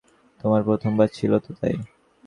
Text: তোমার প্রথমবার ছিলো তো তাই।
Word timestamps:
তোমার 0.41 0.61
প্রথমবার 0.63 1.07
ছিলো 1.07 1.37
তো 1.39 1.51
তাই। 1.53 1.75